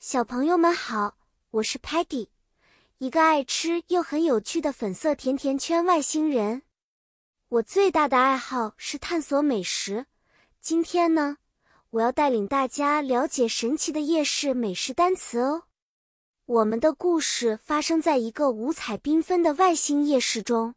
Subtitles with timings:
[0.00, 1.18] 小朋友们好，
[1.50, 2.28] 我是 Patty，
[2.98, 6.62] 一个爱吃又很有趣的粉色甜甜圈外星人。
[7.48, 10.06] 我最大的爱好是探索美食。
[10.60, 11.38] 今天呢，
[11.90, 15.64] 我要带领大家了解神奇的夜市美食单词哦。
[16.44, 20.76] 我们的故事发生在一个五彩缤纷的外星夜市中，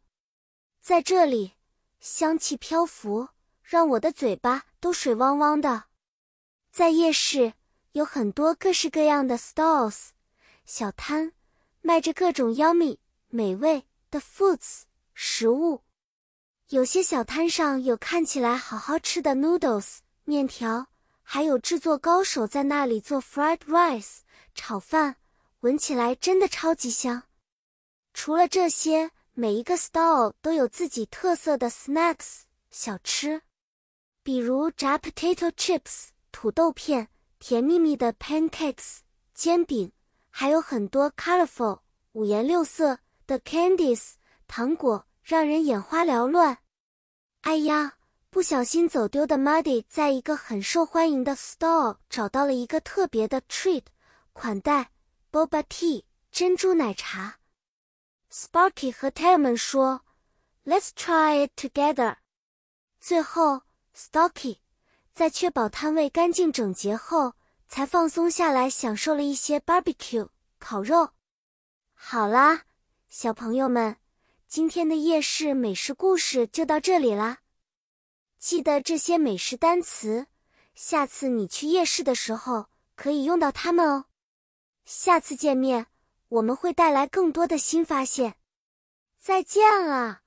[0.80, 1.52] 在这里，
[2.00, 3.28] 香气漂浮，
[3.62, 5.84] 让我的嘴巴都水汪汪的。
[6.72, 7.52] 在夜市。
[7.92, 10.08] 有很多各式各样的 stalls
[10.64, 11.32] 小摊，
[11.82, 12.96] 卖着各种 yummy
[13.28, 15.82] 美味的 foods 食物。
[16.68, 20.86] 有些小摊上有看起来好好吃的 noodles 面条，
[21.22, 24.20] 还有制作高手在那里做 fried rice
[24.54, 25.16] 炒饭，
[25.60, 27.24] 闻起来真的超级香。
[28.14, 33.42] 除了这些，每一个 stall 都有自己特色的 snacks 小吃，
[34.22, 37.08] 比如炸 potato chips 土豆片。
[37.42, 38.98] 甜蜜蜜的 pancakes
[39.34, 39.90] 煎饼，
[40.30, 41.80] 还有很多 colorful
[42.12, 44.12] 五颜六色的 candies
[44.46, 46.58] 糖果，让人眼花缭乱。
[47.40, 47.94] 哎呀，
[48.30, 53.86] 不小心走丢的 Muddy 在一个很受欢迎的 stall 找到了一个特别的 treat
[54.32, 54.92] 款待
[55.32, 57.40] boba tea 珍珠奶茶。
[58.30, 60.02] Sparky 和 Telman 说
[60.64, 62.18] ：“Let's try it together。”
[63.02, 63.62] 最后
[63.96, 64.58] ，Stocky。
[65.14, 67.34] 在确保摊位干净整洁后，
[67.68, 71.10] 才放松下来，享受了一些 barbecue 烤肉。
[71.92, 72.62] 好啦，
[73.08, 73.96] 小朋友们，
[74.48, 77.40] 今天的夜市美食故事就到这里啦。
[78.38, 80.26] 记得这些美食单词，
[80.74, 84.06] 下次你去夜市的时候可以用到它们哦。
[84.84, 85.86] 下次见面，
[86.28, 88.36] 我们会带来更多的新发现。
[89.20, 90.21] 再见了。